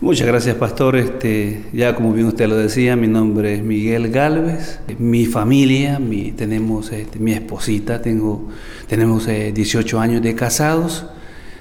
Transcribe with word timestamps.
Muchas 0.02 0.26
gracias, 0.26 0.56
pastor. 0.56 0.96
Este, 0.96 1.64
ya 1.72 1.94
como 1.94 2.12
bien 2.12 2.26
usted 2.26 2.46
lo 2.48 2.56
decía, 2.56 2.96
mi 2.96 3.08
nombre 3.08 3.54
es 3.54 3.62
Miguel 3.62 4.10
Galvez. 4.10 4.78
Mi 4.98 5.24
familia, 5.24 5.98
mi, 5.98 6.32
tenemos 6.32 6.92
este, 6.92 7.18
mi 7.18 7.32
esposita, 7.32 8.02
tengo, 8.02 8.48
tenemos 8.88 9.26
18 9.26 9.96
eh, 9.96 10.00
años 10.00 10.20
de 10.20 10.34
casados, 10.34 11.06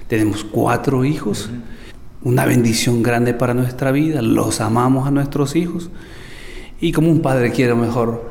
tenemos 0.10 0.44
cuatro 0.44 1.06
hijos. 1.06 1.50
Una 2.24 2.46
bendición 2.46 3.04
grande 3.04 3.34
para 3.34 3.54
nuestra 3.54 3.92
vida, 3.92 4.22
los 4.22 4.60
amamos 4.60 5.08
a 5.08 5.12
nuestros 5.12 5.56
hijos. 5.56 5.90
Y 6.82 6.92
como 6.92 7.10
un 7.10 7.22
padre 7.22 7.52
quiere 7.52 7.74
mejor 7.74 8.30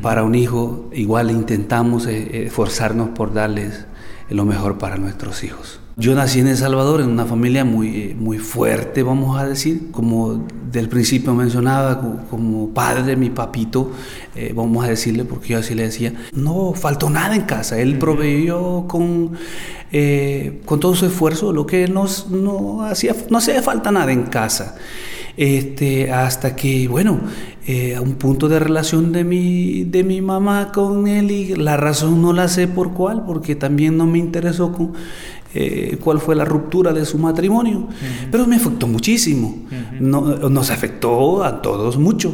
para 0.00 0.22
un 0.22 0.36
hijo, 0.36 0.88
igual 0.92 1.32
intentamos 1.32 2.06
eh, 2.06 2.44
esforzarnos 2.46 3.08
por 3.08 3.32
darles 3.32 3.86
lo 4.28 4.44
mejor 4.44 4.78
para 4.78 4.96
nuestros 4.96 5.42
hijos. 5.42 5.80
Yo 6.00 6.14
nací 6.14 6.40
en 6.40 6.48
El 6.48 6.56
Salvador 6.56 7.02
en 7.02 7.10
una 7.10 7.26
familia 7.26 7.62
muy, 7.62 8.16
muy 8.18 8.38
fuerte, 8.38 9.02
vamos 9.02 9.38
a 9.38 9.46
decir, 9.46 9.90
como 9.90 10.46
del 10.72 10.88
principio 10.88 11.34
mencionaba, 11.34 12.26
como 12.30 12.70
padre, 12.70 13.16
mi 13.16 13.28
papito, 13.28 13.92
eh, 14.34 14.54
vamos 14.56 14.82
a 14.82 14.88
decirle, 14.88 15.26
porque 15.26 15.48
yo 15.48 15.58
así 15.58 15.74
le 15.74 15.82
decía, 15.82 16.14
no 16.32 16.72
faltó 16.72 17.10
nada 17.10 17.36
en 17.36 17.42
casa, 17.42 17.78
él 17.78 17.98
proveyó 17.98 18.86
con, 18.88 19.32
eh, 19.92 20.62
con 20.64 20.80
todo 20.80 20.94
su 20.94 21.04
esfuerzo 21.04 21.52
lo 21.52 21.66
que 21.66 21.86
nos, 21.86 22.30
no, 22.30 22.80
hacía, 22.80 23.14
no 23.28 23.36
hacía 23.36 23.62
falta 23.62 23.90
nada 23.92 24.10
en 24.10 24.22
casa. 24.22 24.76
Este, 25.36 26.12
hasta 26.12 26.56
que, 26.56 26.88
bueno, 26.88 27.20
eh, 27.66 27.94
a 27.94 28.00
un 28.00 28.14
punto 28.14 28.48
de 28.48 28.58
relación 28.58 29.12
de 29.12 29.24
mi, 29.24 29.84
de 29.84 30.02
mi 30.02 30.20
mamá 30.20 30.72
con 30.72 31.06
él 31.06 31.30
y 31.30 31.54
la 31.54 31.76
razón 31.76 32.20
no 32.20 32.32
la 32.32 32.48
sé 32.48 32.68
por 32.68 32.92
cuál, 32.92 33.24
porque 33.24 33.54
también 33.54 33.96
no 33.96 34.06
me 34.06 34.18
interesó 34.18 34.72
con, 34.72 34.92
eh, 35.52 35.98
cuál 36.00 36.20
fue 36.20 36.36
la 36.36 36.44
ruptura 36.44 36.92
de 36.92 37.04
su 37.04 37.18
matrimonio, 37.18 37.88
pero 38.30 38.46
me 38.46 38.56
afectó 38.56 38.86
muchísimo, 38.86 39.66
nos 40.00 40.70
afectó 40.70 41.42
a 41.42 41.60
todos 41.60 41.98
mucho. 41.98 42.32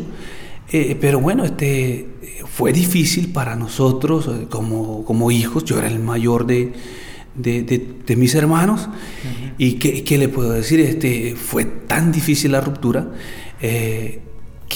Eh, 0.68 0.96
pero 1.00 1.20
bueno, 1.20 1.44
este, 1.44 2.08
fue 2.46 2.72
difícil 2.72 3.32
para 3.32 3.54
nosotros 3.54 4.28
eh, 4.28 4.46
como, 4.50 5.04
como 5.04 5.30
hijos, 5.30 5.64
yo 5.64 5.78
era 5.78 5.86
el 5.86 6.00
mayor 6.00 6.44
de, 6.44 6.72
de, 7.36 7.62
de, 7.62 8.16
mis 8.16 8.34
hermanos, 8.34 8.88
y 9.58 9.74
¿qué, 9.74 10.02
¿qué, 10.02 10.18
le 10.18 10.28
puedo 10.28 10.50
decir? 10.50 10.80
Este, 10.80 11.36
fue 11.36 11.64
tan 11.64 12.10
difícil 12.10 12.52
la 12.52 12.60
ruptura 12.60 13.12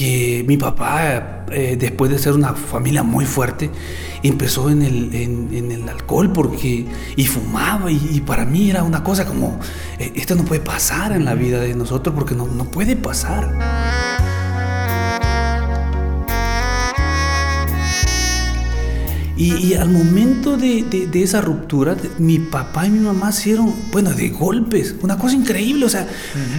que 0.01 0.43
mi 0.47 0.57
papá, 0.57 1.45
eh, 1.51 1.77
después 1.79 2.09
de 2.09 2.17
ser 2.17 2.33
una 2.33 2.55
familia 2.55 3.03
muy 3.03 3.23
fuerte, 3.23 3.69
empezó 4.23 4.71
en 4.71 4.81
el, 4.81 5.13
en, 5.13 5.71
el 5.71 5.87
alcohol 5.87 6.33
porque, 6.33 6.87
y 7.15 7.25
fumaba 7.27 7.91
y, 7.91 8.19
para 8.25 8.43
mí 8.43 8.71
era 8.71 8.81
una 8.81 9.03
cosa 9.03 9.27
como, 9.27 9.59
eh, 9.99 10.11
esto 10.15 10.33
no 10.33 10.43
puede 10.43 10.61
pasar 10.61 11.11
en 11.11 11.23
la 11.23 11.35
vida 11.35 11.59
de 11.59 11.75
nosotros 11.75 12.15
porque 12.15 12.33
no, 12.33 12.47
no 12.47 12.65
puede 12.65 12.95
pasar. 12.95 14.20
Y, 19.41 19.73
al 19.73 19.89
momento 19.89 20.55
de, 20.55 21.09
esa 21.13 21.41
ruptura, 21.41 21.97
mi 22.19 22.37
papá 22.37 22.85
y 22.85 22.91
mi 22.91 22.99
mamá 22.99 23.31
hicieron, 23.31 23.73
bueno, 23.91 24.11
de 24.11 24.29
golpes, 24.29 24.95
una 25.01 25.17
cosa 25.17 25.35
increíble, 25.35 25.85
o 25.85 25.89
sea, 25.89 26.07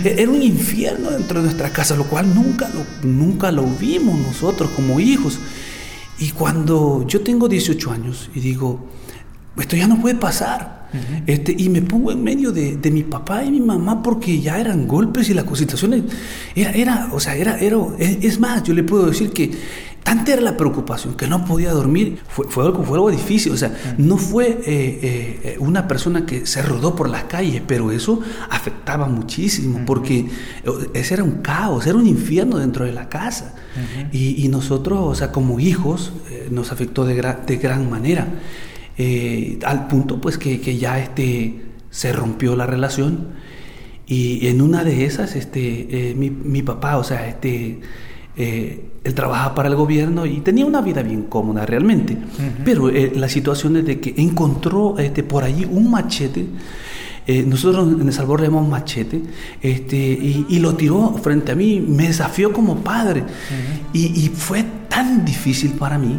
e, 0.04 0.16
era 0.19 0.28
un 0.28 0.43
infierno 0.43 1.12
dentro 1.12 1.38
de 1.38 1.44
nuestra 1.44 1.70
casa, 1.70 1.94
lo 1.94 2.04
cual 2.04 2.34
nunca 2.34 2.69
lo, 2.70 3.09
nunca 3.09 3.53
lo 3.53 3.66
vimos 3.66 4.19
nosotros 4.19 4.70
como 4.70 4.98
hijos. 4.98 5.38
Y 6.19 6.31
cuando 6.31 7.04
yo 7.06 7.20
tengo 7.20 7.48
18 7.48 7.93
años 7.93 8.31
y 8.34 8.41
digo, 8.41 8.88
esto 9.56 9.76
ya 9.76 9.87
no 9.87 10.00
puede 10.00 10.16
pasar, 10.16 10.82
este, 11.26 11.54
y 11.56 11.69
me 11.69 11.82
pongo 11.82 12.12
en 12.12 12.22
medio 12.22 12.53
de, 12.53 12.78
mi 12.91 13.03
papá 13.03 13.44
y 13.44 13.50
mi 13.50 13.60
mamá 13.60 14.03
porque 14.03 14.41
ya 14.41 14.60
eran 14.60 14.87
golpes 14.87 15.31
y 15.31 15.34
la 15.34 15.44
situación 15.54 16.04
era, 16.54 16.72
era 16.72 17.09
o 17.12 17.20
sea, 17.20 17.37
era, 17.37 17.59
era, 17.59 17.78
es 17.99 18.41
más, 18.41 18.62
yo 18.64 18.75
le 18.75 18.82
puedo 18.82 19.06
decir 19.06 19.31
que 19.31 19.53
Tanta 20.03 20.33
era 20.33 20.43
la 20.43 20.57
preocupación 20.57 21.15
que 21.15 21.29
no 21.29 21.45
podía 21.45 21.71
dormir, 21.73 22.19
fue, 22.27 22.47
fue, 22.49 22.65
algo, 22.65 22.83
fue 22.83 22.97
algo 22.97 23.11
difícil, 23.11 23.53
o 23.53 23.57
sea, 23.57 23.73
no 23.99 24.17
fue 24.17 24.49
eh, 24.49 25.41
eh, 25.45 25.57
una 25.61 25.87
persona 25.87 26.27
que 26.27 26.45
se 26.45 26.61
rodó 26.63 26.97
por 26.97 27.09
las 27.09 27.25
calles, 27.25 27.63
pero 27.67 27.93
eso 27.93 28.21
afectaba 28.51 29.07
muchísimo, 29.07 29.85
porque 29.87 30.19
eh, 30.65 30.71
ese 30.95 31.15
era 31.15 31.23
un 31.23 31.43
caos, 31.43 31.87
era 31.87 31.97
un 31.97 32.07
infierno 32.07 32.59
dentro 32.59 32.85
de 32.85 32.93
la 32.93 33.09
casa. 33.09 33.55
y, 34.12 34.49
nosotros, 34.49 34.99
o 35.01 35.15
sea, 35.15 35.33
como 35.33 35.59
hijos, 35.61 36.12
nos 36.51 36.73
afectó 36.73 37.07
de, 37.07 37.15
de 37.47 37.57
gran 37.57 37.89
manera, 37.89 38.29
al 39.65 39.87
punto 39.89 40.21
pues 40.21 40.37
que, 40.37 40.61
que, 40.61 40.77
ya 40.77 40.99
este, 40.99 41.62
se 41.91 42.12
rompió 42.12 42.57
la 42.57 42.67
relación, 42.67 43.29
y 44.07 44.49
en 44.49 44.61
una 44.61 44.85
de 44.85 45.07
esas, 45.07 45.37
este, 45.37 46.15
mi, 46.19 46.29
mi 46.29 46.62
papá, 46.62 46.99
o 46.99 47.05
sea, 47.05 47.29
este 47.29 47.81
eh, 48.34 48.88
él 49.04 49.15
trabajaba 49.15 49.54
para 49.54 49.69
el 49.69 49.75
gobierno 49.75 50.25
y 50.25 50.41
tenía 50.41 50.65
una 50.65 50.81
vida 50.81 51.03
bien 51.03 51.25
cómoda 51.25 51.66
realmente. 51.66 52.16
Pero 52.65 52.88
eh, 52.88 53.12
la 53.15 53.28
situación 53.28 53.76
es 53.76 53.84
de 53.84 54.00
que 54.00 54.15
encontró 54.16 54.98
este, 54.98 55.22
por 55.22 55.44
allí 55.44 55.65
un 55.65 55.91
machete. 55.91 56.47
Eh, 57.26 57.44
nosotros 57.47 58.00
en 58.00 58.06
El 58.06 58.12
Salvador 58.12 58.41
le 58.41 58.47
llamamos 58.47 58.69
machete, 58.69 59.22
este, 59.60 59.97
y, 59.97 60.59
lo 60.59 60.75
tiró 60.75 61.15
frente 61.22 61.53
a 61.53 61.54
mí, 61.54 61.81
me 61.81 62.09
desafió 62.09 62.53
como 62.53 62.76
padre. 62.76 63.22
y, 63.93 64.06
y, 64.25 64.28
fue 64.28 64.64
tan 64.88 65.25
difícil 65.25 65.72
para 65.72 65.99
mí. 65.99 66.19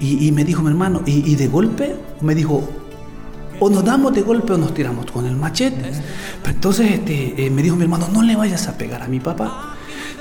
Y, 0.00 0.26
y 0.26 0.32
me 0.32 0.44
dijo 0.44 0.62
mi 0.62 0.68
hermano, 0.68 1.02
y, 1.06 1.34
de 1.36 1.48
golpe 1.48 1.94
me 2.20 2.34
dijo, 2.34 2.68
o 3.60 3.70
nos 3.70 3.84
damos 3.84 4.12
de 4.12 4.22
golpe 4.22 4.52
o 4.54 4.58
nos 4.58 4.74
tiramos 4.74 5.10
con 5.10 5.26
el 5.26 5.36
machete. 5.36 5.90
entonces 6.46 6.90
este, 6.90 7.48
me 7.50 7.62
dijo 7.62 7.76
mi 7.76 7.84
hermano, 7.84 8.08
no 8.12 8.22
le 8.22 8.36
vayas 8.36 8.68
a 8.68 8.76
pegar 8.76 9.02
a 9.02 9.08
mi 9.08 9.20
papá 9.20 9.71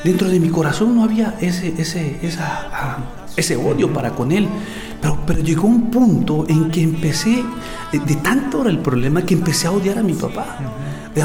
dentro 0.03 0.29
de 0.29 0.39
mi 0.39 0.49
corazón 0.49 0.95
no 0.95 1.03
había 1.03 1.35
ese, 1.41 1.73
ese, 1.77 2.17
esa, 2.21 2.69
ah, 2.71 2.97
ese 3.35 3.55
odio 3.55 3.91
para 3.93 4.11
con 4.11 4.31
él. 4.31 4.47
Pero, 5.01 5.17
pero 5.25 5.39
llegó 5.41 5.67
un 5.67 5.89
punto 5.89 6.45
en 6.47 6.69
que 6.69 6.81
empecé, 6.81 7.43
de, 7.91 8.15
tanto 8.17 8.61
era 8.61 8.69
el 8.69 8.79
problema, 8.79 9.25
que 9.25 9.33
empecé 9.33 9.67
a 9.67 9.71
odiar 9.71 9.97
a 9.97 10.03
mi 10.03 10.13
papá. 10.13 10.59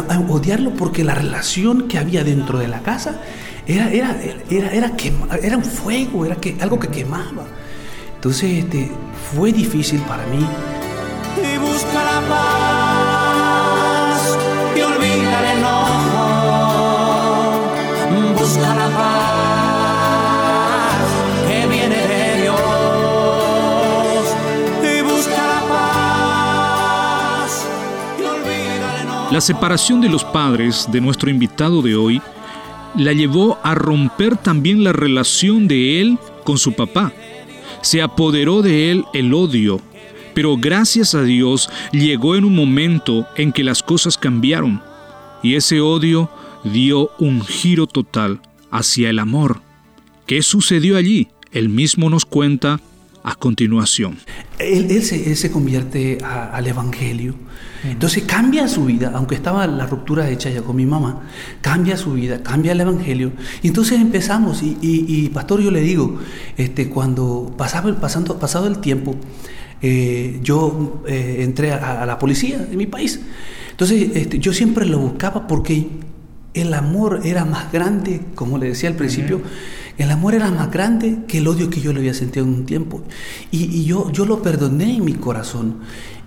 A, 0.08 0.18
odiarlo 0.28 0.70
porque 0.70 1.04
la 1.04 1.14
relación 1.14 1.86
que 1.88 1.98
había 1.98 2.24
dentro 2.24 2.58
de 2.58 2.68
la 2.68 2.80
casa 2.80 3.20
era, 3.66 3.90
era, 3.90 4.16
era, 4.50 4.70
era, 4.70 4.92
era 5.42 5.56
un 5.56 5.64
fuego, 5.64 6.24
era 6.24 6.36
que, 6.36 6.56
algo 6.60 6.78
que 6.78 6.88
quemaba. 6.88 7.44
Entonces 8.14 8.64
este, 8.64 8.90
fue 9.34 9.52
difícil 9.52 10.00
para 10.00 10.26
mí. 10.26 10.44
Y 11.36 11.58
busca 11.58 12.02
la 12.02 12.28
paz 12.28 12.85
la 18.74 18.88
paz 18.88 20.56
que 21.46 21.66
viene 21.66 21.96
de 21.96 22.42
Dios. 22.42 22.56
Y 24.82 25.02
busca 25.02 25.46
la 25.46 25.60
paz 25.68 27.66
y. 28.18 29.32
La 29.32 29.40
separación 29.40 30.00
de 30.00 30.08
los 30.08 30.24
padres 30.24 30.88
de 30.90 31.00
nuestro 31.00 31.30
invitado 31.30 31.82
de 31.82 31.96
hoy 31.96 32.20
la 32.96 33.12
llevó 33.12 33.58
a 33.62 33.74
romper 33.74 34.36
también 34.36 34.82
la 34.82 34.92
relación 34.92 35.68
de 35.68 36.00
él 36.00 36.18
con 36.44 36.58
su 36.58 36.72
papá. 36.72 37.12
Se 37.82 38.02
apoderó 38.02 38.62
de 38.62 38.90
él 38.90 39.04
el 39.12 39.34
odio, 39.34 39.80
pero 40.34 40.56
gracias 40.56 41.14
a 41.14 41.22
Dios 41.22 41.68
llegó 41.92 42.36
en 42.36 42.44
un 42.44 42.54
momento 42.54 43.26
en 43.36 43.52
que 43.52 43.62
las 43.62 43.82
cosas 43.82 44.16
cambiaron 44.16 44.82
y 45.42 45.54
ese 45.54 45.80
odio 45.80 46.30
dio 46.64 47.10
un 47.18 47.44
giro 47.44 47.86
total 47.86 48.40
hacia 48.76 49.10
el 49.10 49.18
amor. 49.18 49.62
¿Qué 50.26 50.42
sucedió 50.42 50.96
allí? 50.96 51.28
Él 51.52 51.68
mismo 51.68 52.10
nos 52.10 52.24
cuenta 52.24 52.80
a 53.22 53.34
continuación. 53.34 54.18
Él, 54.58 55.02
se, 55.02 55.50
convierte 55.50 56.18
al 56.22 56.66
Evangelio. 56.66 57.34
Entonces 57.82 58.24
cambia 58.24 58.68
su 58.68 58.84
vida, 58.84 59.12
aunque 59.14 59.34
estaba 59.34 59.66
la 59.66 59.86
ruptura 59.86 60.28
hecha 60.30 60.50
ya 60.50 60.62
con 60.62 60.76
mi 60.76 60.86
mamá, 60.86 61.22
cambia 61.60 61.96
su 61.96 62.12
vida, 62.12 62.42
cambia 62.42 62.72
el 62.72 62.80
Evangelio. 62.80 63.32
Y 63.62 63.68
entonces 63.68 64.00
empezamos, 64.00 64.62
y, 64.62 65.28
pastor, 65.32 65.60
yo 65.60 65.70
le 65.70 65.80
digo, 65.80 66.18
este, 66.56 66.88
cuando 66.88 67.54
pasaba 67.56 67.88
el, 67.88 67.96
pasando, 67.96 68.38
pasado 68.38 68.66
el 68.66 68.78
tiempo, 68.78 69.16
eh, 69.82 70.38
yo 70.42 71.02
eh, 71.06 71.38
entré 71.40 71.72
a, 71.72 72.06
la 72.06 72.18
policía 72.18 72.58
de 72.58 72.76
mi 72.76 72.86
país. 72.86 73.20
Entonces 73.70 74.10
este, 74.14 74.38
yo 74.38 74.52
siempre 74.52 74.86
lo 74.86 74.98
buscaba 74.98 75.46
porque 75.46 75.86
el 76.56 76.74
amor 76.74 77.20
era 77.24 77.44
más 77.44 77.72
grande, 77.72 78.20
como 78.34 78.58
le 78.58 78.68
decía 78.68 78.88
al 78.88 78.96
principio, 78.96 79.40
el 79.98 80.10
amor 80.10 80.34
era 80.34 80.50
más 80.50 80.70
grande 80.70 81.20
que 81.26 81.38
el 81.38 81.48
odio 81.48 81.70
que 81.70 81.80
yo 81.80 81.92
le 81.92 82.00
había 82.00 82.14
sentido 82.14 82.44
en 82.44 82.52
un 82.52 82.66
tiempo. 82.66 83.02
Y, 83.50 83.84
yo, 83.84 84.10
yo 84.12 84.26
lo 84.26 84.42
perdoné 84.42 84.96
en 84.96 85.04
mi 85.04 85.14
corazón. 85.14 85.78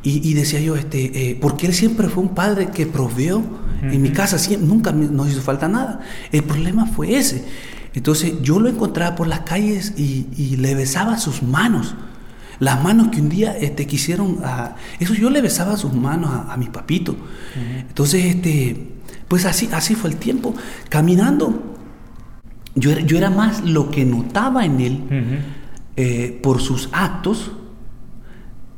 Y, 0.02 0.34
decía 0.34 0.62
yo, 0.62 0.76
este, 0.76 1.32
eh, 1.32 1.38
porque 1.40 1.68
él 1.68 1.74
siempre 1.74 2.08
fue 2.08 2.24
un 2.24 2.34
padre 2.34 2.70
que 2.70 2.86
proveó 2.86 3.44
en 3.82 4.02
mi 4.02 4.12
casa, 4.12 4.38
nunca 4.60 4.92
nos 4.92 5.30
hizo 5.30 5.42
falta 5.42 5.68
nada. 5.68 6.02
El 6.32 6.44
problema 6.44 6.86
fue 6.86 7.16
ese. 7.18 7.46
Entonces 7.94 8.34
yo 8.42 8.60
lo 8.60 8.70
encontraba 8.70 9.16
por 9.16 9.28
las 9.28 9.42
calles 9.42 9.94
y, 9.98 10.56
le 10.58 10.76
besaba 10.76 11.18
sus 11.18 11.44
manos. 11.44 11.96
Las 12.60 12.84
manos 12.84 13.08
que 13.10 13.22
un 13.22 13.30
día 13.30 13.56
este, 13.58 13.88
quisieron, 13.88 14.40
a, 14.44 14.76
eso 15.00 15.14
yo 15.14 15.30
le 15.30 15.42
besaba 15.42 15.78
sus 15.78 15.94
manos 15.94 16.30
a, 16.50 16.56
mi 16.58 16.68
papito. 16.68 17.16
Entonces, 17.88 18.26
este, 18.26 18.99
pues 19.30 19.46
así, 19.46 19.70
así 19.72 19.96
fue 19.96 20.10
el 20.10 20.18
tiempo. 20.18 20.54
Caminando, 20.90 21.78
yo 22.76 22.92
era, 22.92 23.02
yo 23.02 23.18
era 23.18 23.30
más 23.30 23.64
lo 23.64 23.90
que 23.92 24.04
notaba 24.04 24.66
en 24.66 24.82
él 24.82 25.02
eh, 25.96 26.38
por 26.44 26.60
sus 26.60 26.90
actos 26.92 27.52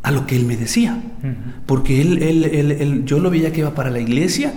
a 0.03 0.12
lo 0.12 0.27
que 0.27 0.36
él 0.36 0.45
me 0.45 0.57
decía. 0.57 1.01
Porque 1.65 2.01
él, 2.01 2.21
él, 2.21 2.44
él, 2.44 3.06
yo 3.06 3.19
lo 3.19 3.30
veía 3.30 3.51
que 3.51 3.62
iba 3.62 3.74
para 3.74 3.89
la 3.89 4.00
iglesia, 4.00 4.53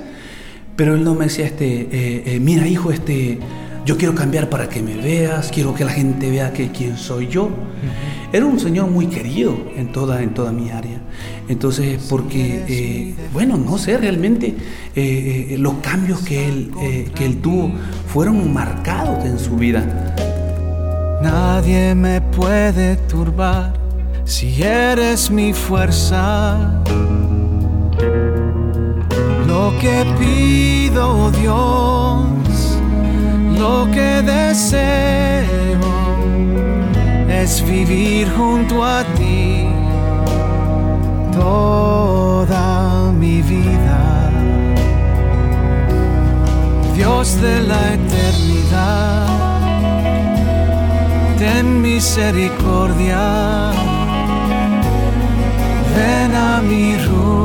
pero 0.76 0.94
él 0.94 1.05
no 1.05 1.14
me 1.14 1.26
decía, 1.26 1.46
este, 1.46 1.82
eh, 1.82 2.23
eh, 2.26 2.41
mira 2.41 2.67
hijo, 2.67 2.91
este, 2.91 3.38
yo 3.84 3.96
quiero 3.96 4.14
cambiar 4.14 4.48
para 4.48 4.69
que 4.69 4.82
me 4.82 4.96
veas, 4.96 5.50
quiero 5.52 5.75
que 5.75 5.84
la 5.84 5.92
gente 5.92 6.31
vea 6.31 6.52
que 6.52 6.70
quién 6.70 6.96
soy 6.96 7.28
yo. 7.28 7.50
Era 8.32 8.46
un 8.46 8.58
señor 8.58 8.90
muy 8.90 9.06
querido 9.06 9.56
en 9.76 9.92
toda, 9.92 10.22
en 10.22 10.34
toda 10.34 10.50
mi 10.52 10.70
área. 10.70 10.98
Entonces, 11.48 12.04
porque, 12.08 13.14
bueno, 13.32 13.56
no 13.56 13.78
sé, 13.78 13.98
realmente 13.98 14.54
los 15.58 15.75
cambios 15.75 16.20
que 16.20 16.48
él, 16.48 16.70
que 17.14 17.25
él 17.25 17.40
tuvo 17.40 17.70
fueron 18.12 18.52
marcados 18.52 19.25
en 19.25 19.38
su 19.38 19.56
vida. 19.56 20.14
Nadie 21.22 21.94
me 21.94 22.20
puede 22.20 22.96
turbar 22.96 23.75
si 24.25 24.62
eres 24.62 25.31
mi 25.31 25.52
fuerza. 25.52 26.82
Lo 29.46 29.72
que 29.78 30.04
pido, 30.19 31.31
Dios, 31.31 32.03
lo 33.58 33.90
que 33.90 34.22
deseo 34.22 35.80
es 37.28 37.62
vivir 37.62 38.28
junto 38.36 38.84
a 38.84 39.04
ti 39.16 39.66
toda 41.32 43.12
mi 43.12 43.42
vida. 43.42 44.30
Dios 46.94 47.40
de 47.40 47.60
la 47.62 47.94
eternidad, 47.98 49.26
ten 51.38 51.82
misericordia, 51.82 53.72
ven 55.96 56.34
a 56.34 56.60
mi 56.62 56.96
ruin 56.96 57.44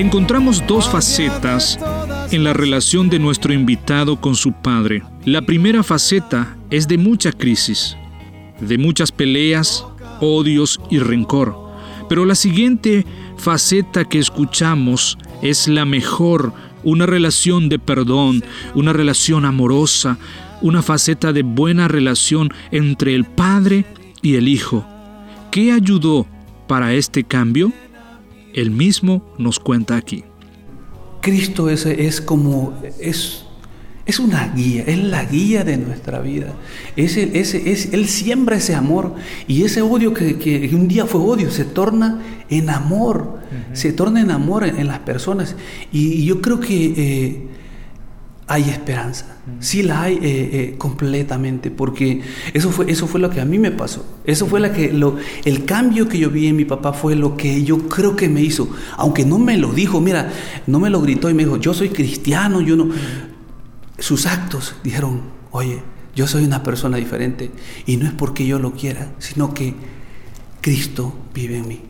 Encontramos 0.00 0.66
dos 0.66 0.88
facetas 0.88 1.78
en 2.30 2.42
la 2.42 2.54
relación 2.54 3.10
de 3.10 3.18
nuestro 3.18 3.52
invitado 3.52 4.18
con 4.18 4.34
su 4.34 4.50
padre. 4.50 5.02
La 5.26 5.42
primera 5.42 5.82
faceta 5.82 6.56
es 6.70 6.88
de 6.88 6.96
mucha 6.96 7.32
crisis, 7.32 7.98
de 8.62 8.78
muchas 8.78 9.12
peleas, 9.12 9.84
odios 10.22 10.80
y 10.88 11.00
rencor. 11.00 11.54
Pero 12.08 12.24
la 12.24 12.34
siguiente 12.34 13.04
faceta 13.36 14.06
que 14.06 14.18
escuchamos 14.18 15.18
es 15.42 15.68
la 15.68 15.84
mejor, 15.84 16.54
una 16.82 17.04
relación 17.04 17.68
de 17.68 17.78
perdón, 17.78 18.42
una 18.74 18.94
relación 18.94 19.44
amorosa, 19.44 20.16
una 20.62 20.80
faceta 20.80 21.34
de 21.34 21.42
buena 21.42 21.88
relación 21.88 22.48
entre 22.70 23.14
el 23.14 23.26
Padre 23.26 23.84
y 24.22 24.36
el 24.36 24.48
Hijo. 24.48 24.82
¿Qué 25.50 25.72
ayudó 25.72 26.26
para 26.66 26.94
este 26.94 27.22
cambio? 27.22 27.70
Él 28.54 28.70
mismo 28.70 29.34
nos 29.38 29.58
cuenta 29.58 29.96
aquí. 29.96 30.24
Cristo 31.20 31.68
es, 31.68 31.86
es 31.86 32.20
como, 32.20 32.78
es 32.98 33.44
es 34.10 34.18
una 34.18 34.48
guía, 34.48 34.82
es 34.86 34.98
la 34.98 35.24
guía 35.24 35.62
de 35.62 35.76
nuestra 35.76 36.20
vida. 36.20 36.54
Es 36.96 37.16
es, 37.16 37.54
él 37.54 38.08
siembra 38.08 38.56
ese 38.56 38.74
amor 38.74 39.14
y 39.46 39.62
ese 39.62 39.82
odio 39.82 40.12
que, 40.12 40.70
un 40.74 40.88
día 40.88 41.06
fue 41.06 41.20
odio 41.20 41.50
se 41.50 41.64
torna 41.64 42.20
en 42.48 42.70
amor, 42.70 43.38
se 43.72 43.92
torna 43.92 44.20
en 44.20 44.30
amor 44.30 44.64
en, 44.64 44.86
las 44.88 45.00
personas. 45.00 45.54
Y, 45.92 46.24
yo 46.24 46.40
creo 46.40 46.58
que 46.58 46.94
eh, 46.96 47.48
hay 48.50 48.68
esperanza, 48.68 49.36
sí 49.60 49.84
la 49.84 50.02
hay 50.02 50.14
eh, 50.14 50.20
eh, 50.22 50.74
completamente, 50.76 51.70
porque 51.70 52.20
eso 52.52 52.70
fue, 52.72 52.90
eso 52.90 53.06
fue 53.06 53.20
lo 53.20 53.30
que 53.30 53.40
a 53.40 53.44
mí 53.44 53.60
me 53.60 53.70
pasó. 53.70 54.04
Eso 54.24 54.46
fue 54.46 54.58
la 54.58 54.72
que, 54.72 54.92
lo, 54.92 55.16
el 55.44 55.64
cambio 55.64 56.08
que 56.08 56.18
yo 56.18 56.30
vi 56.30 56.48
en 56.48 56.56
mi 56.56 56.64
papá 56.64 56.92
fue 56.92 57.14
lo 57.14 57.36
que 57.36 57.62
yo 57.62 57.78
creo 57.88 58.16
que 58.16 58.28
me 58.28 58.42
hizo, 58.42 58.68
aunque 58.96 59.24
no 59.24 59.38
me 59.38 59.56
lo 59.56 59.72
dijo, 59.72 60.00
mira, 60.00 60.32
no 60.66 60.80
me 60.80 60.90
lo 60.90 61.00
gritó 61.00 61.30
y 61.30 61.34
me 61.34 61.44
dijo, 61.44 61.58
yo 61.58 61.72
soy 61.74 61.90
cristiano, 61.90 62.60
yo 62.60 62.74
no 62.74 62.90
sus 64.00 64.26
actos 64.26 64.74
dijeron, 64.82 65.20
oye, 65.52 65.80
yo 66.16 66.26
soy 66.26 66.44
una 66.44 66.64
persona 66.64 66.96
diferente 66.96 67.52
y 67.86 67.98
no 67.98 68.06
es 68.06 68.12
porque 68.12 68.44
yo 68.46 68.58
lo 68.58 68.72
quiera, 68.72 69.12
sino 69.18 69.54
que 69.54 69.74
Cristo 70.60 71.14
vive 71.32 71.58
en 71.58 71.68
mí. 71.68 71.89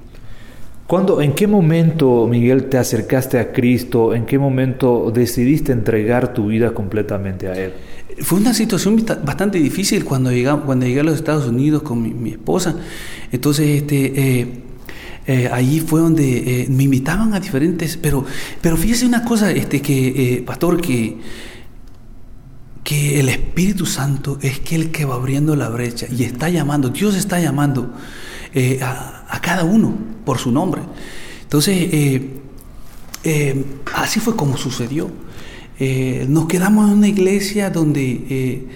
¿Cuándo, 0.91 1.21
¿En 1.21 1.35
qué 1.35 1.47
momento, 1.47 2.27
Miguel, 2.27 2.65
te 2.65 2.77
acercaste 2.77 3.39
a 3.39 3.53
Cristo? 3.53 4.13
¿En 4.13 4.27
qué 4.27 4.41
momento 4.41 5.13
decidiste 5.15 5.71
entregar 5.71 6.35
tu 6.35 6.49
vida 6.49 6.75
completamente 6.75 7.47
a 7.47 7.53
Él? 7.53 7.75
Fue 8.23 8.41
una 8.41 8.53
situación 8.53 9.07
bastante 9.25 9.61
difícil 9.61 10.05
cuando, 10.05 10.33
llegamos, 10.33 10.65
cuando 10.65 10.87
llegué 10.87 10.99
a 10.99 11.05
los 11.05 11.15
Estados 11.15 11.47
Unidos 11.47 11.83
con 11.83 12.21
mi, 12.21 12.31
esposa. 12.31 12.75
Entonces, 13.31 13.83
este, 13.83 14.41
eh, 14.41 14.63
eh, 15.29 15.49
allí 15.53 15.79
fue 15.79 16.01
donde 16.01 16.63
eh, 16.63 16.67
me 16.69 16.83
invitaban 16.83 17.35
a 17.35 17.39
diferentes, 17.39 17.97
pero, 17.97 18.25
pero 18.61 18.77
fíjese 18.77 19.07
una 19.07 19.23
cosa, 19.23 19.53
este, 19.53 19.81
que, 19.81 20.43
pastor, 20.45 20.81
que 20.81 21.19
que 22.83 23.21
el 23.21 23.29
Espíritu 23.29 23.87
Santo 23.87 24.39
es 24.43 24.59
que 24.59 24.75
el 24.75 24.91
que 24.91 25.05
va 25.05 25.15
abriendo 25.15 25.55
la 25.55 25.69
brecha 25.69 26.07
y 26.11 26.25
está 26.25 26.49
llamando, 26.49 26.89
Dios 26.89 27.15
está 27.15 27.39
llamando 27.39 27.93
eh, 28.55 28.81
a, 28.83 29.41
cada 29.43 29.65
uno 29.65 29.95
por 30.25 30.39
su 30.39 30.51
nombre. 30.51 30.83
Entonces, 31.43 31.77
eh, 31.93 32.41
eh, 33.25 33.65
así 33.95 34.21
fue 34.21 34.37
como 34.37 34.57
sucedió. 34.57 35.11
nos 36.29 36.47
quedamos 36.47 36.91
en 36.91 36.99
una 36.99 37.09
iglesia 37.09 37.71
donde 37.71 38.69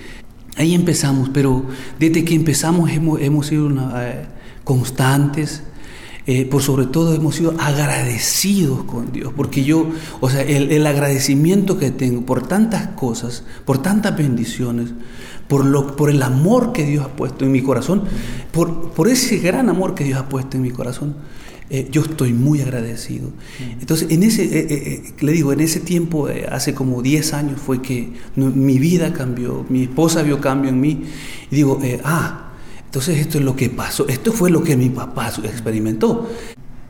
ahí 0.57 0.75
empezamos, 0.75 1.31
pero 1.31 1.65
desde 1.99 2.25
que 2.25 2.35
empezamos 2.35 2.91
hemos, 2.91 3.47
sido 3.47 3.71
constantes, 4.65 5.63
eh, 6.27 6.47
por 6.47 6.63
sobre 6.63 6.87
todo 6.87 7.15
hemos 7.15 7.35
sido 7.35 7.55
agradecidos 7.59 8.85
con 8.85 9.13
Dios, 9.13 9.35
porque 9.37 9.63
yo, 9.63 9.91
o 10.21 10.31
sea, 10.31 10.41
el, 10.41 10.87
agradecimiento 10.87 11.77
que 11.77 11.91
tengo 11.91 12.25
por 12.25 12.47
tantas 12.49 12.89
cosas, 12.89 13.45
por 13.67 13.83
tantas 13.83 14.17
bendiciones, 14.17 14.95
por, 15.49 15.65
lo, 15.65 15.97
por 15.97 16.11
el 16.11 16.23
amor 16.23 16.73
que 16.73 16.85
Dios 16.85 17.05
ha 17.05 17.09
puesto 17.09 17.45
en 17.45 17.53
mi 17.53 17.63
corazón, 17.63 18.05
por, 18.53 18.91
por 18.93 19.09
ese 19.09 19.39
gran 19.39 19.69
amor 19.69 19.95
que 19.95 20.05
Dios 20.05 20.19
ha 20.19 20.29
puesto 20.29 20.57
en 20.57 20.63
mi 20.63 20.71
corazón, 20.71 21.15
eh, 21.71 21.89
yo 21.91 22.03
estoy 22.03 22.33
muy 22.35 22.61
agradecido. 22.61 23.31
Entonces, 23.81 24.11
en 24.11 24.23
ese, 24.23 24.45
eh, 24.45 25.15
le 25.21 25.33
digo, 25.33 25.53
en 25.53 25.61
ese 25.61 25.81
tiempo, 25.81 26.29
hace 26.51 26.75
como 26.75 27.01
10 27.01 27.33
años, 27.33 27.61
fue 27.61 27.81
que 27.81 28.13
mi 28.37 28.79
vida 28.79 29.13
cambió, 29.13 29.65
mi 29.69 29.85
esposa 29.85 30.23
vio 30.23 30.41
cambio 30.41 30.71
en 30.71 30.81
mí, 30.81 31.05
y 31.51 31.57
digo, 31.57 31.81
ah, 32.05 32.53
Entonces 32.85 33.19
esto 33.19 33.39
es 33.39 33.45
lo 33.45 33.57
que 33.57 33.71
pasó, 33.71 34.07
esto 34.09 34.33
fue 34.33 34.51
lo 34.51 34.63
que 34.63 34.77
mi 34.77 34.91
papá 34.91 35.33
experimentó. 35.43 36.29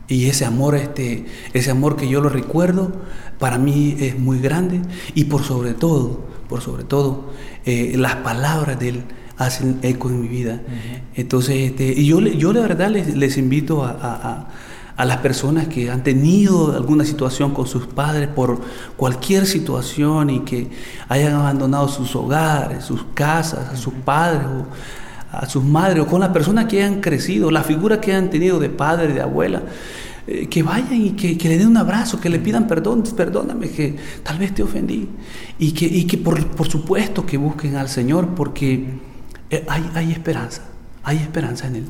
Y 0.07 0.25
ese 0.27 0.45
amor, 0.45 0.75
este, 0.75 1.25
ese 1.53 1.71
amor 1.71 1.95
que 1.95 2.07
yo 2.07 2.21
lo 2.21 2.29
recuerdo, 2.29 2.91
para 3.39 3.57
mí 3.57 3.97
es 3.99 4.19
muy 4.19 4.39
grande. 4.39 4.81
Y 5.15 5.25
por 5.25 5.43
sobre 5.43 5.73
todo, 5.73 6.25
por 6.47 6.61
sobre 6.61 6.83
todo, 6.83 7.31
eh, 7.65 7.93
las 7.97 8.15
palabras 8.17 8.79
de 8.79 8.89
él 8.89 9.03
hacen 9.37 9.79
eco 9.81 10.09
en 10.09 10.21
mi 10.21 10.27
vida. 10.27 10.61
Entonces, 11.15 11.71
este, 11.71 11.87
y 11.87 12.05
yo, 12.05 12.19
yo 12.19 12.53
de 12.53 12.61
verdad 12.61 12.89
les, 12.89 13.15
les 13.15 13.37
invito 13.37 13.83
a, 13.83 14.47
a, 14.95 15.05
las 15.05 15.17
personas 15.17 15.67
que 15.67 15.91
han 15.91 16.03
tenido 16.03 16.73
alguna 16.73 17.03
situación 17.03 17.51
con 17.51 17.67
sus 17.67 17.85
padres 17.85 18.29
por 18.29 18.61
cualquier 18.95 19.45
situación 19.45 20.29
y 20.29 20.39
que 20.41 20.69
hayan 21.09 21.33
abandonado 21.33 21.89
sus 21.89 22.15
hogares, 22.15 22.85
sus 22.85 23.03
casas, 23.13 23.73
a 23.73 23.75
sus 23.75 23.93
padres 23.93 24.45
o 24.45 24.65
a 25.37 25.45
sus 25.47 25.63
madres 25.63 26.03
o 26.03 26.07
con 26.07 26.21
las 26.21 26.29
personas 26.29 26.65
que 26.65 26.83
han 26.83 27.01
crecido, 27.01 27.51
la 27.51 27.63
figura 27.63 27.99
que 27.99 28.13
han 28.13 28.29
tenido 28.29 28.59
de 28.59 28.69
padre, 28.69 29.13
de 29.13 29.21
abuela, 29.21 29.63
eh, 30.27 30.47
que 30.47 30.63
vayan 30.63 31.01
y 31.01 31.11
que, 31.11 31.37
le 31.47 31.57
den 31.57 31.67
un 31.67 31.77
abrazo, 31.77 32.19
que 32.19 32.29
le 32.29 32.39
pidan 32.39 32.67
perdón, 32.67 33.03
perdóname 33.15 33.69
que 33.69 33.95
tal 34.23 34.39
vez 34.39 34.53
te 34.53 34.63
ofendí. 34.63 35.07
Y 35.59 35.71
que, 35.73 35.85
y 35.85 36.05
que 36.05 36.17
por, 36.17 36.45
por 36.47 36.67
supuesto 36.67 37.25
que 37.25 37.37
busquen 37.37 37.75
al 37.75 37.89
Señor 37.89 38.29
porque 38.29 38.85
eh, 39.49 39.65
hay, 39.67 39.89
hay 39.93 40.11
esperanza, 40.11 40.63
hay 41.03 41.17
esperanza 41.17 41.67
en 41.67 41.75
Él. 41.75 41.85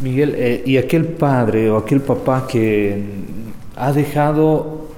Miguel, 0.00 0.34
eh, 0.36 0.62
¿y 0.66 0.76
aquel 0.76 1.04
padre 1.06 1.70
o 1.70 1.78
aquel 1.78 2.02
papá 2.02 2.46
que 2.46 3.02
ha 3.76 3.92
dejado 3.92 4.90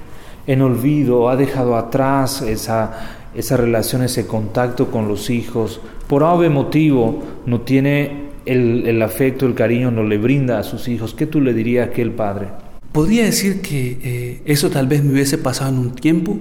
en 0.47 0.63
olvido, 0.63 1.29
ha 1.29 1.37
dejado 1.37 1.77
atrás 1.77 2.43
esa, 2.43 3.29
esa 3.35 3.57
relación, 3.57 4.03
ese 4.03 4.27
contacto 4.27 4.91
con 4.91 5.07
los 5.07 5.31
hijos, 5.31 5.81
por 6.09 6.25
ave 6.25 6.49
motivo 6.49 7.23
no 7.47 7.61
tiene 7.61 8.29
el, 8.47 9.03
afecto, 9.03 9.47
el 9.47 9.55
cariño, 9.55 9.91
no 9.91 10.03
le 10.03 10.19
brinda 10.19 10.59
a 10.59 10.63
sus 10.63 10.89
hijos, 10.89 11.15
¿qué 11.15 11.27
tú 11.27 11.41
le 11.41 11.53
dirías 11.53 11.87
a 11.87 11.91
aquel 11.91 12.13
padre? 12.13 12.49
Podría 12.93 13.25
decir 13.25 13.61
que 13.61 13.99
eh, 14.03 14.43
eso 14.47 14.71
tal 14.71 14.87
vez 14.87 15.05
me 15.05 15.13
hubiese 15.13 15.37
pasado 15.37 15.71
en 15.71 15.79
un 15.79 15.95
tiempo, 15.95 16.39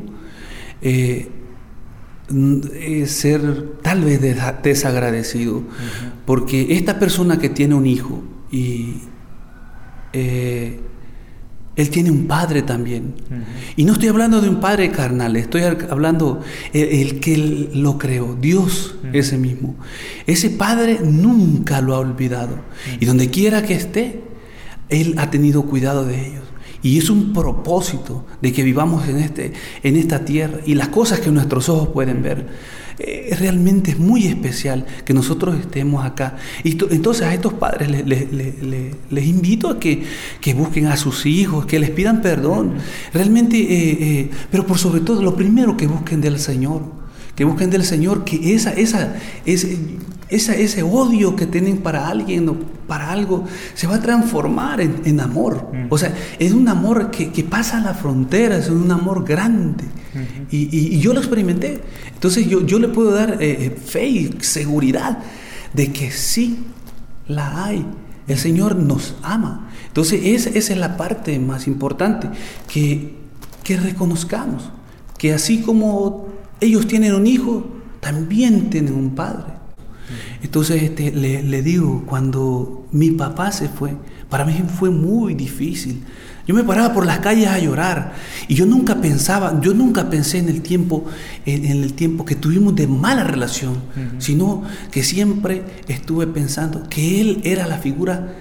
eh, 0.82 1.28
eh, 2.30 3.06
ser 3.08 3.42
tal 3.82 4.06
vez 4.06 4.22
desagradecido, 4.64 5.64
porque 6.26 6.68
esta 6.78 6.98
persona 6.98 7.38
que 7.40 7.50
tiene 7.50 7.76
un 7.76 7.86
hijo 7.86 8.24
y 8.50 9.02
él 11.78 11.92
tiene 11.92 12.10
un 12.10 12.26
padre 12.26 12.64
también. 12.64 13.14
Y 13.76 13.86
no 13.86 13.94
estoy 13.94 14.10
hablando 14.10 14.42
de 14.42 14.50
un 14.50 14.60
padre 14.60 14.90
carnal, 14.90 15.36
estoy 15.36 15.62
hablando 15.62 16.42
el, 16.74 17.20
que 17.20 17.70
lo 17.74 18.00
creó, 18.00 18.36
Dios 18.36 18.96
ese 19.14 19.38
mismo. 19.38 19.76
Ese 20.26 20.50
padre 20.50 21.00
nunca 21.04 21.80
lo 21.82 21.94
ha 21.94 22.00
olvidado. 22.00 22.60
Y 23.00 23.06
donde 23.06 23.30
quiera 23.30 23.62
que 23.62 23.76
esté, 23.76 24.24
Él 24.90 25.16
ha 25.20 25.30
tenido 25.30 25.66
cuidado 25.66 26.04
de 26.04 26.28
ellos. 26.28 26.44
Y 26.84 26.98
es 26.98 27.10
un 27.10 27.34
propósito 27.34 28.26
de 28.42 28.54
que 28.54 28.64
vivamos 28.64 29.08
en, 29.08 29.18
este, 29.18 29.54
en 29.84 29.96
esta 29.96 30.24
tierra 30.24 30.60
y 30.66 30.76
las 30.76 30.90
cosas 30.90 31.20
que 31.20 31.32
nuestros 31.32 31.70
ojos 31.70 31.90
pueden 31.90 32.22
ver. 32.22 32.48
Eh, 33.00 33.36
realmente 33.40 33.92
es 33.92 34.00
muy 34.00 34.26
especial 34.26 34.86
que 35.06 35.14
nosotros 35.14 35.56
estemos 35.60 36.04
acá. 36.04 36.38
Y 36.64 36.72
entonces 36.90 37.28
a 37.28 37.34
estos 37.34 37.54
padres 37.54 37.90
les, 37.90 39.28
invito 39.28 39.70
a 39.70 39.80
que, 39.80 40.04
busquen 40.56 40.88
a 40.88 40.98
sus 40.98 41.26
hijos, 41.26 41.66
que 41.66 41.80
les 41.80 41.92
pidan 41.92 42.22
perdón. 42.22 42.74
Realmente, 43.14 43.58
eh, 43.58 43.98
eh, 44.00 44.30
pero 44.50 44.66
por 44.66 44.80
sobre 44.80 45.02
todo, 45.02 45.22
lo 45.22 45.36
primero 45.36 45.78
que 45.78 45.88
busquen 45.88 46.22
del 46.22 46.40
Señor 46.40 47.07
que 47.38 47.46
busquen 47.46 47.70
del 47.70 47.86
Señor 47.86 48.26
que 48.26 48.56
esa, 48.56 48.74
esa, 48.74 49.14
ese, 49.46 49.78
ese 50.28 50.82
odio 50.82 51.36
que 51.36 51.46
tienen 51.46 51.78
para 51.78 52.08
alguien 52.08 52.50
o 52.50 52.58
para 52.88 53.12
algo 53.12 53.46
se 53.76 53.86
va 53.86 53.98
a 53.98 54.02
transformar 54.02 54.82
en, 54.82 55.20
amor. 55.20 55.70
Mm. 55.72 55.86
O 55.92 56.00
sea, 56.00 56.16
es 56.40 56.52
un 56.52 56.68
amor 56.68 57.12
que, 57.12 57.44
pasa 57.44 57.80
la 57.80 57.94
frontera, 57.94 58.58
es 58.58 58.70
un 58.70 58.90
amor 58.90 59.24
grande. 59.24 59.84
y, 60.50 60.98
yo 60.98 61.14
lo 61.14 61.20
experimenté. 61.20 61.80
Entonces 62.12 62.50
yo, 62.50 62.66
yo 62.66 62.80
le 62.80 62.88
puedo 62.88 63.12
dar 63.12 63.38
eh, 63.40 63.66
eh, 63.66 63.70
fe 63.70 64.08
y 64.08 64.38
seguridad 64.40 65.20
de 65.74 65.94
que 65.94 66.10
sí 66.10 66.58
la 67.28 67.66
hay. 67.66 67.86
El 68.28 68.40
Señor 68.40 68.76
nos 68.78 69.14
ama. 69.22 69.70
Entonces 69.86 70.22
esa, 70.24 70.50
esa 70.50 70.74
es 70.74 70.80
la 70.80 70.98
parte 70.98 71.38
más 71.38 71.68
importante, 71.68 72.30
que, 72.68 73.14
que 73.64 73.78
reconozcamos 73.78 74.72
que 75.18 75.34
así 75.34 75.62
como 75.62 76.28
ellos 76.60 76.88
tienen 76.88 77.14
un 77.14 77.28
hijo, 77.28 77.68
también 78.00 78.70
tienen 78.70 78.94
un 78.94 79.16
padre. 79.16 79.58
Entonces 80.42 80.84
este, 80.84 81.12
le, 81.12 81.62
digo, 81.62 82.04
cuando 82.06 82.88
mi 82.92 83.12
papá 83.12 83.52
se 83.52 83.68
fue, 83.68 83.96
para 84.30 84.46
mí 84.46 84.54
fue 84.78 84.90
muy 84.90 85.34
difícil. 85.34 86.04
Yo 86.48 86.56
me 86.56 86.64
paraba 86.64 86.94
por 86.94 87.06
las 87.06 87.20
calles 87.20 87.48
a 87.48 87.60
llorar 87.60 88.14
y 88.48 88.56
yo 88.56 88.66
nunca 88.66 89.02
pensaba, 89.02 89.60
yo 89.60 89.74
nunca 89.74 90.10
pensé 90.10 90.38
en 90.38 90.48
el 90.48 90.62
tiempo, 90.62 91.04
en, 91.46 91.66
el 91.66 91.94
tiempo 91.94 92.24
que 92.24 92.36
tuvimos 92.36 92.74
de 92.76 92.88
mala 92.88 93.26
relación, 93.26 93.76
sino 94.20 94.64
que 94.90 95.04
siempre 95.04 95.64
estuve 95.90 96.26
pensando 96.26 96.88
que 96.90 97.20
él 97.20 97.42
era 97.44 97.68
la 97.68 97.80
figura 97.80 98.34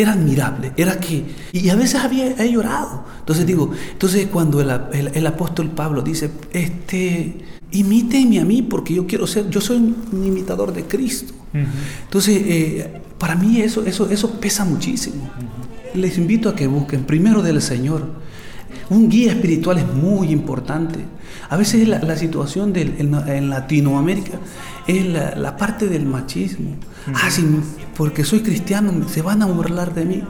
era 0.00 0.12
admirable, 0.12 0.72
era 0.76 1.00
que, 1.00 1.24
y 1.52 1.68
a 1.68 1.74
veces 1.74 1.96
había 1.96 2.30
he 2.30 2.52
llorado. 2.52 3.04
Entonces 3.18 3.46
digo, 3.46 3.72
entonces 3.92 4.26
cuando 4.28 4.60
el, 4.60 5.26
apóstol 5.26 5.70
Pablo 5.70 6.02
dice, 6.02 6.30
este, 6.52 7.38
imíteme 7.72 8.40
a 8.40 8.44
mí 8.44 8.62
porque 8.62 8.94
yo 8.94 9.06
quiero 9.06 9.26
ser, 9.26 9.50
yo 9.50 9.60
soy 9.60 9.76
un 9.76 10.24
imitador 10.24 10.72
de 10.72 10.84
Cristo. 10.84 11.34
Entonces, 11.52 12.40
eh, 12.44 13.00
para 13.18 13.34
mí 13.34 13.60
eso, 13.60 13.84
eso, 13.84 14.08
eso 14.10 14.38
pesa 14.40 14.64
muchísimo. 14.64 15.30
Les 15.94 16.18
invito 16.18 16.48
a 16.48 16.54
que 16.54 16.66
busquen 16.66 17.04
primero 17.04 17.42
del 17.42 17.60
Señor. 17.60 18.06
Un 18.90 19.08
guía 19.08 19.32
espiritual 19.32 19.78
es 19.78 19.86
muy 19.86 20.30
importante. 20.30 21.00
A 21.50 21.56
veces 21.56 21.86
la, 21.88 22.16
situación 22.16 22.72
en, 22.74 23.50
Latinoamérica 23.50 24.38
es 24.86 25.06
la, 25.06 25.56
parte 25.56 25.88
del 25.88 26.06
machismo. 26.06 26.76
Ah, 27.14 27.30
sí, 27.30 27.46
porque 27.96 28.24
soy 28.24 28.40
cristiano, 28.40 29.08
se 29.08 29.22
van 29.22 29.42
a 29.42 29.46
burlar 29.46 29.94
de 29.94 30.04
mí. 30.04 30.22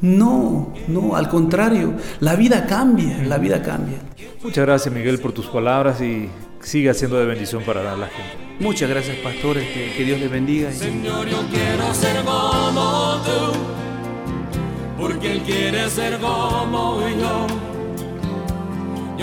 No, 0.00 0.74
no, 0.88 1.16
al 1.16 1.28
contrario, 1.28 1.94
la 2.20 2.36
vida 2.36 2.66
cambia, 2.66 3.22
la 3.24 3.38
vida 3.38 3.62
cambia. 3.62 3.98
Muchas 4.42 4.66
gracias 4.66 4.94
Miguel 4.94 5.18
por 5.18 5.32
tus 5.32 5.46
palabras 5.46 6.00
y 6.02 6.28
siga 6.60 6.92
siendo 6.94 7.18
de 7.18 7.26
bendición 7.26 7.62
para 7.62 7.82
la 7.96 8.08
gente. 8.08 8.36
Muchas 8.60 8.90
gracias 8.90 9.16
pastores, 9.18 9.66
que, 9.68 9.94
que 9.96 10.04
Dios 10.04 10.20
les 10.20 10.30
bendiga. 10.30 10.70
Señor, 10.72 11.26
yo 11.28 11.42
quiero 11.50 11.94
ser 11.94 12.22
como 12.24 13.22
tú, 13.24 15.00
porque 15.00 15.32
Él 15.32 15.40
quiere 15.42 15.88
ser 15.88 16.18
como 16.18 17.00
yo. 17.08 17.63